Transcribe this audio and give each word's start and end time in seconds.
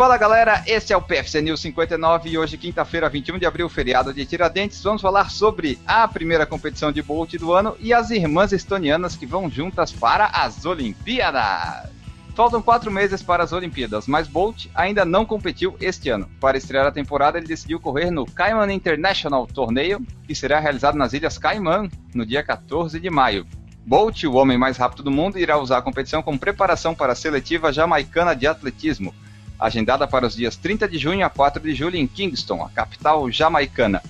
Fala 0.00 0.16
galera, 0.16 0.64
esse 0.66 0.94
é 0.94 0.96
o 0.96 1.02
PFC 1.02 1.42
News 1.42 1.60
59 1.60 2.30
e 2.30 2.38
hoje, 2.38 2.56
quinta-feira, 2.56 3.06
21 3.06 3.38
de 3.38 3.44
abril, 3.44 3.68
feriado 3.68 4.14
de 4.14 4.24
Tiradentes, 4.24 4.82
vamos 4.82 5.02
falar 5.02 5.30
sobre 5.30 5.78
a 5.86 6.08
primeira 6.08 6.46
competição 6.46 6.90
de 6.90 7.02
Bolt 7.02 7.34
do 7.34 7.52
ano 7.52 7.76
e 7.78 7.92
as 7.92 8.08
irmãs 8.08 8.50
estonianas 8.50 9.14
que 9.14 9.26
vão 9.26 9.50
juntas 9.50 9.92
para 9.92 10.24
as 10.28 10.64
Olimpíadas. 10.64 11.90
Faltam 12.34 12.62
quatro 12.62 12.90
meses 12.90 13.22
para 13.22 13.44
as 13.44 13.52
Olimpíadas, 13.52 14.06
mas 14.06 14.26
Bolt 14.26 14.68
ainda 14.74 15.04
não 15.04 15.26
competiu 15.26 15.76
este 15.78 16.08
ano. 16.08 16.30
Para 16.40 16.56
estrear 16.56 16.86
a 16.86 16.92
temporada, 16.92 17.36
ele 17.36 17.46
decidiu 17.46 17.78
correr 17.78 18.10
no 18.10 18.24
Cayman 18.24 18.74
International 18.74 19.46
Torneio, 19.46 20.00
que 20.26 20.34
será 20.34 20.60
realizado 20.60 20.96
nas 20.96 21.12
Ilhas 21.12 21.36
Cayman 21.36 21.90
no 22.14 22.24
dia 22.24 22.42
14 22.42 22.98
de 22.98 23.10
maio. 23.10 23.46
Bolt, 23.84 24.24
o 24.24 24.34
homem 24.34 24.56
mais 24.56 24.78
rápido 24.78 25.02
do 25.02 25.10
mundo, 25.10 25.38
irá 25.38 25.58
usar 25.58 25.76
a 25.76 25.82
competição 25.82 26.22
como 26.22 26.38
preparação 26.38 26.94
para 26.94 27.12
a 27.12 27.16
seletiva 27.16 27.70
jamaicana 27.70 28.34
de 28.34 28.46
atletismo, 28.46 29.14
agendada 29.60 30.06
para 30.08 30.26
os 30.26 30.34
dias 30.34 30.56
30 30.56 30.88
de 30.88 30.98
junho 30.98 31.24
a 31.24 31.30
4 31.30 31.62
de 31.62 31.74
julho 31.74 31.96
em 31.96 32.06
Kingston, 32.06 32.62
a 32.64 32.70
capital 32.70 33.30
jamaicana. 33.30 34.02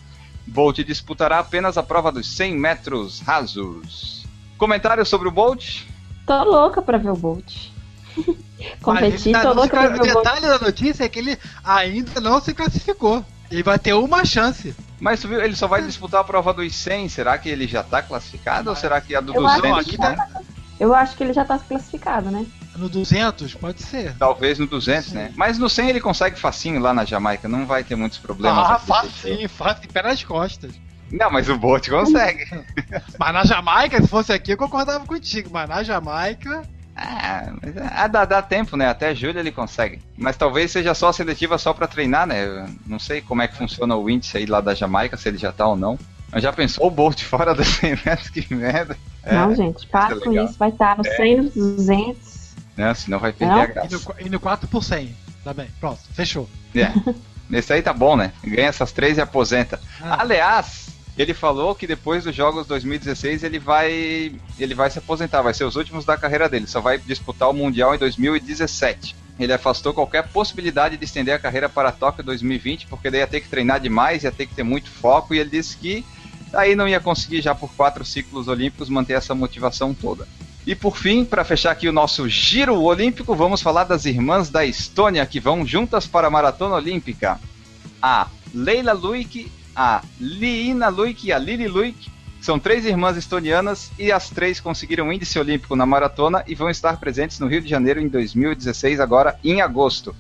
Bolt 0.47 0.79
disputará 0.79 1.39
apenas 1.39 1.77
a 1.77 1.83
prova 1.83 2.11
dos 2.13 2.27
100 2.29 2.57
metros 2.59 3.21
rasos. 3.21 4.25
Comentários 4.57 5.09
sobre 5.09 5.29
o 5.29 5.31
Bolt? 5.31 5.83
Tô 6.27 6.43
louca 6.45 6.81
pra 6.83 6.99
ver 6.99 7.11
o 7.11 7.17
Bolt. 7.17 7.71
Competir, 8.83 9.33
Mas 9.33 9.43
tô 9.43 9.53
louca 9.53 9.71
pra 9.71 9.89
ver 9.89 10.01
O 10.01 10.03
o 10.03 10.13
Bolt. 10.13 10.25
detalhe 10.25 10.47
da 10.47 10.59
notícia 10.59 11.05
é 11.05 11.09
que 11.09 11.19
ele 11.19 11.39
ainda 11.65 12.21
não 12.21 12.41
se 12.41 12.53
classificou. 12.55 13.25
Ele 13.51 13.63
vai 13.63 13.79
ter 13.79 13.95
uma 13.95 14.25
chance. 14.25 14.75
Mas 15.01 15.21
tu 15.21 15.29
viu, 15.29 15.41
ele 15.43 15.57
só 15.57 15.67
vai 15.67 15.83
disputar 15.83 16.21
a 16.21 16.25
prova 16.25 16.53
dos 16.53 16.75
100. 16.75 17.09
Será 17.09 17.39
que 17.39 17.49
ele 17.49 17.67
já 17.67 17.81
está 17.81 18.03
classificado 18.03 18.71
ou 18.71 18.77
será 18.77 19.01
que 19.01 19.15
a 19.15 19.21
do 19.21 19.35
Eu 19.35 19.47
acho 19.47 19.63
200? 19.63 19.85
que 19.87 19.95
aqui 19.97 20.03
já 20.03 20.15
tá- 20.17 20.41
Eu 20.79 20.95
acho 20.95 21.17
que 21.17 21.25
ele 21.25 21.33
já 21.33 21.45
tá 21.45 21.59
classificado, 21.59 22.31
né? 22.31 22.47
No 22.81 22.89
200, 22.89 23.55
pode 23.57 23.83
ser. 23.83 24.17
Talvez 24.17 24.59
no 24.59 24.67
200, 24.67 25.13
né? 25.13 25.33
Mas 25.37 25.59
no 25.59 25.69
100 25.69 25.91
ele 25.91 26.01
consegue 26.01 26.41
facinho 26.41 26.81
lá 26.81 26.95
na 26.95 27.05
Jamaica, 27.05 27.47
não 27.47 27.67
vai 27.67 27.85
ter 27.85 27.95
muitos 27.95 28.17
problemas. 28.17 28.71
Ah, 28.71 28.79
facinho, 28.79 29.47
facinho, 29.51 29.93
pé 29.93 30.03
nas 30.03 30.25
costas. 30.25 30.73
Não, 31.13 31.31
mas 31.31 31.51
o 31.51 31.59
Bolt 31.59 31.91
consegue. 31.91 32.49
Mas 33.19 33.35
na 33.35 33.45
Jamaica, 33.45 34.01
se 34.01 34.07
fosse 34.07 34.33
aqui, 34.33 34.53
eu 34.53 34.57
concordava 34.57 35.05
contigo. 35.05 35.51
Mas 35.53 35.69
na 35.69 35.83
Jamaica. 35.83 36.63
ah, 36.97 37.53
mas 37.61 37.77
ah, 37.77 38.07
dá, 38.07 38.25
dá 38.25 38.41
tempo, 38.41 38.77
né? 38.77 38.87
Até 38.87 39.13
julho 39.13 39.41
ele 39.41 39.51
consegue. 39.51 40.01
Mas 40.17 40.37
talvez 40.37 40.71
seja 40.71 40.95
só 40.95 41.09
a 41.09 41.13
seletiva 41.13 41.59
só 41.59 41.75
pra 41.75 41.89
treinar, 41.89 42.29
né? 42.29 42.47
Eu 42.47 42.67
não 42.87 43.01
sei 43.01 43.21
como 43.21 43.43
é 43.43 43.49
que 43.49 43.57
funciona 43.57 43.97
o 43.97 44.09
índice 44.09 44.39
aí 44.39 44.47
lá 44.47 44.61
da 44.61 44.73
Jamaica, 44.73 45.17
se 45.17 45.29
ele 45.29 45.37
já 45.37 45.51
tá 45.51 45.67
ou 45.67 45.77
não. 45.77 45.99
Mas 46.31 46.45
já 46.45 46.53
pensou 46.53 46.87
o 46.87 46.91
Bolt 46.91 47.25
fora 47.25 47.53
dos 47.55 47.67
100 47.67 47.91
metros? 48.07 48.31
Que 48.31 48.55
merda. 48.55 48.97
É, 49.25 49.35
não, 49.35 49.55
gente, 49.55 49.87
para 49.89 50.15
é 50.15 50.21
com 50.21 50.33
isso. 50.33 50.57
Vai 50.57 50.69
estar 50.69 50.97
no 50.97 51.05
100, 51.05 51.37
no 51.37 51.51
200. 51.51 52.40
Né? 52.77 52.93
Senão 52.95 53.19
vai 53.19 53.33
perder 53.33 53.55
Não. 53.55 53.61
a 53.61 53.65
E 53.65 53.69
graça. 53.69 54.15
no, 54.21 54.27
e 54.27 54.31
no 54.31 54.41
4 54.41 54.69
por 54.69 54.83
100. 54.83 55.15
Tá 55.45 55.55
bem, 55.55 55.69
pronto, 55.81 56.01
fechou. 56.13 56.49
É. 56.75 56.93
Esse 57.57 57.73
aí 57.73 57.83
tá 57.83 57.93
bom, 57.93 58.17
né? 58.17 58.33
Ganha 58.45 58.69
essas 58.69 58.93
três 58.93 59.19
e 59.19 59.21
aposenta. 59.21 59.81
Ah, 60.01 60.21
Aliás, 60.21 60.89
ele 61.19 61.35
falou 61.35 61.75
que 61.75 61.87
depois 61.87 62.23
dos 62.25 62.35
Jogos 62.37 62.67
2016 62.67 63.43
ele 63.43 63.59
vai 63.59 64.33
ele 64.59 64.75
vai 64.75 64.89
se 64.91 64.99
aposentar, 64.99 65.43
vai 65.43 65.53
ser 65.53 65.65
os 65.65 65.75
últimos 65.77 66.05
da 66.05 66.17
carreira 66.17 66.49
dele, 66.49 66.67
só 66.67 66.81
vai 66.81 66.99
disputar 66.99 67.51
o 67.51 67.53
Mundial 67.55 67.95
em 67.95 67.99
2017. 67.99 69.17
Ele 69.39 69.53
afastou 69.53 69.93
qualquer 69.95 70.29
possibilidade 70.29 70.97
de 70.99 71.05
estender 71.05 71.35
a 71.35 71.39
carreira 71.39 71.69
para 71.69 71.91
Tóquio 71.91 72.23
2020, 72.23 72.87
porque 72.87 73.11
daí 73.11 73.21
ia 73.21 73.27
ter 73.27 73.41
que 73.41 73.49
treinar 73.49 73.81
demais, 73.81 74.23
ia 74.23 74.31
ter 74.31 74.47
que 74.47 74.55
ter 74.55 74.63
muito 74.63 74.91
foco, 74.91 75.35
e 75.35 75.39
ele 75.39 75.49
disse 75.51 75.77
que 75.79 76.05
aí 76.53 76.77
não 76.77 76.87
ia 76.87 77.01
conseguir 77.01 77.41
já 77.41 77.55
por 77.55 77.73
quatro 77.75 78.05
ciclos 78.05 78.49
olímpicos 78.49 78.89
manter 78.91 79.15
essa 79.15 79.35
motivação 79.35 79.95
toda. 79.95 80.29
E 80.67 80.75
por 80.75 80.97
fim, 80.97 81.25
para 81.25 81.45
fechar 81.45 81.71
aqui 81.71 81.89
o 81.89 81.93
nosso 81.93 82.29
giro 82.29 82.81
olímpico, 82.81 83.35
vamos 83.35 83.63
falar 83.63 83.85
das 83.85 84.05
irmãs 84.05 84.51
da 84.51 84.65
Estônia 84.65 85.25
que 85.25 85.41
vão 85.41 85.67
juntas 85.67 86.07
para 86.07 86.27
a 86.27 86.31
maratona 86.31 86.75
olímpica. 86.75 87.41
A 88.01 88.29
Leila 88.55 88.93
Luik, 88.93 89.51
a 89.75 90.03
Liina 90.21 90.89
Luik 90.89 91.27
e 91.27 91.33
a 91.33 91.39
Lili 91.39 91.67
Luik 91.67 92.11
são 92.41 92.59
três 92.59 92.85
irmãs 92.85 93.17
estonianas 93.17 93.91
e 93.99 94.13
as 94.13 94.31
três 94.31 94.61
conseguiram 94.61 95.13
índice 95.13 95.39
olímpico 95.39 95.77
na 95.77 95.87
maratona 95.87 96.43
e 96.47 96.55
vão 96.55 96.71
estar 96.71 96.99
presentes 96.99 97.39
no 97.39 97.47
Rio 97.47 97.61
de 97.61 97.69
Janeiro 97.69 98.01
em 98.01 98.09
2016, 98.09 99.01
agora 99.01 99.39
em 99.45 99.61
agosto. 99.61 100.15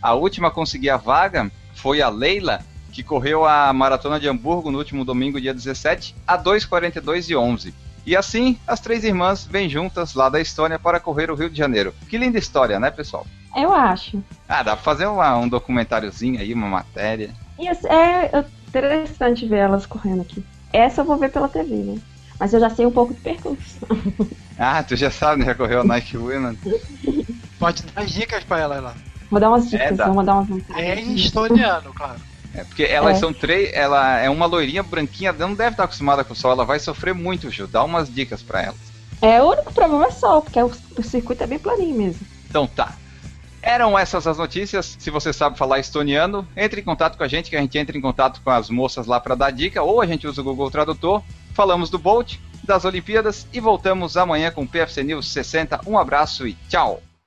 A 0.00 0.14
última 0.14 0.48
a 0.48 0.50
conseguir 0.50 0.90
a 0.90 0.96
vaga 0.96 1.50
foi 1.74 2.00
a 2.00 2.08
Leila, 2.08 2.60
que 2.92 3.02
correu 3.02 3.44
a 3.44 3.72
maratona 3.72 4.18
de 4.18 4.28
Hamburgo 4.28 4.70
no 4.70 4.78
último 4.78 5.04
domingo, 5.04 5.40
dia 5.40 5.52
17, 5.52 6.14
a 6.26 6.38
2:42 6.38 7.28
e 7.28 7.36
11. 7.36 7.85
E 8.06 8.16
assim, 8.16 8.56
as 8.66 8.78
três 8.78 9.02
irmãs 9.02 9.44
vêm 9.44 9.68
juntas 9.68 10.14
lá 10.14 10.28
da 10.28 10.40
Estônia 10.40 10.78
para 10.78 11.00
correr 11.00 11.28
o 11.30 11.34
Rio 11.34 11.50
de 11.50 11.58
Janeiro. 11.58 11.92
Que 12.08 12.16
linda 12.16 12.38
história, 12.38 12.78
né, 12.78 12.88
pessoal? 12.90 13.26
Eu 13.56 13.72
acho. 13.74 14.22
Ah, 14.48 14.62
dá 14.62 14.76
pra 14.76 14.84
fazer 14.84 15.06
uma- 15.06 15.36
um 15.36 15.48
documentáriozinho 15.48 16.38
aí, 16.40 16.54
uma 16.54 16.68
matéria. 16.68 17.34
E 17.58 17.68
assim, 17.68 17.88
é 17.88 18.44
interessante 18.68 19.44
ver 19.46 19.56
elas 19.58 19.86
correndo 19.86 20.22
aqui. 20.22 20.44
Essa 20.72 21.00
eu 21.00 21.04
vou 21.04 21.16
ver 21.18 21.30
pela 21.32 21.48
TV, 21.48 21.74
né? 21.74 21.98
Mas 22.38 22.52
eu 22.52 22.60
já 22.60 22.70
sei 22.70 22.86
um 22.86 22.92
pouco 22.92 23.12
do 23.14 23.20
percurso. 23.20 23.78
Ah, 24.58 24.82
tu 24.82 24.96
já 24.96 25.10
sabe, 25.10 25.40
né? 25.40 25.46
Já 25.48 25.54
correu 25.54 25.82
a 25.82 25.84
Nike 25.84 26.16
Women. 26.16 26.56
pode 27.58 27.82
dar 27.94 28.00
as 28.04 28.10
dicas 28.10 28.42
pra 28.44 28.58
ela 28.58 28.80
lá. 28.80 28.94
Vou 29.30 29.38
dar 29.38 29.50
umas 29.50 29.68
dicas, 29.68 29.94
dá. 29.98 30.06
vou 30.06 30.14
mandar 30.14 30.34
umas 30.36 30.48
mensagens. 30.48 30.78
É 30.78 30.98
em 30.98 31.14
estoniano, 31.14 31.92
claro. 31.92 32.18
É, 32.56 32.64
porque 32.64 32.84
elas 32.84 33.16
É. 33.16 33.20
são 33.20 33.32
três. 33.32 33.70
Ela 33.74 34.18
é 34.18 34.30
uma 34.30 34.46
loirinha 34.46 34.82
branquinha, 34.82 35.28
ela 35.30 35.38
não 35.46 35.54
deve 35.54 35.72
estar 35.72 35.84
acostumada 35.84 36.24
com 36.24 36.32
o 36.32 36.36
sol, 36.36 36.52
ela 36.52 36.64
vai 36.64 36.78
sofrer 36.78 37.14
muito, 37.14 37.50
Ju. 37.50 37.66
Dá 37.66 37.84
umas 37.84 38.12
dicas 38.12 38.42
pra 38.42 38.62
ela. 38.62 38.74
É, 39.20 39.42
o 39.42 39.50
único 39.50 39.72
problema 39.72 40.06
é 40.06 40.10
sol, 40.10 40.42
porque 40.42 40.60
o, 40.62 40.70
o 40.98 41.02
circuito 41.02 41.42
é 41.42 41.46
bem 41.46 41.58
planinho 41.58 41.96
mesmo. 41.96 42.26
Então 42.48 42.66
tá. 42.66 42.94
Eram 43.62 43.98
essas 43.98 44.26
as 44.26 44.38
notícias. 44.38 44.96
Se 44.98 45.10
você 45.10 45.32
sabe 45.32 45.58
falar 45.58 45.78
estoniano, 45.80 46.46
entre 46.56 46.80
em 46.80 46.84
contato 46.84 47.16
com 47.18 47.24
a 47.24 47.28
gente, 47.28 47.50
que 47.50 47.56
a 47.56 47.60
gente 47.60 47.76
entra 47.76 47.96
em 47.98 48.00
contato 48.00 48.40
com 48.42 48.50
as 48.50 48.70
moças 48.70 49.06
lá 49.06 49.18
para 49.18 49.34
dar 49.34 49.50
dica, 49.50 49.82
ou 49.82 50.00
a 50.00 50.06
gente 50.06 50.26
usa 50.26 50.40
o 50.40 50.44
Google 50.44 50.70
Tradutor. 50.70 51.22
Falamos 51.52 51.90
do 51.90 51.98
Bolt, 51.98 52.36
das 52.62 52.84
Olimpíadas 52.84 53.46
e 53.52 53.58
voltamos 53.58 54.16
amanhã 54.16 54.50
com 54.50 54.62
o 54.62 54.68
PFC 54.68 55.02
News 55.02 55.28
60. 55.32 55.80
Um 55.86 55.98
abraço 55.98 56.46
e 56.46 56.54
tchau! 56.68 57.02